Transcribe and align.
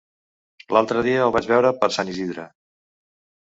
L'altre 0.75 1.03
dia 1.09 1.21
el 1.27 1.35
vaig 1.37 1.51
veure 1.53 1.75
per 1.85 1.93
Sant 1.99 2.13
Isidre. 2.17 2.51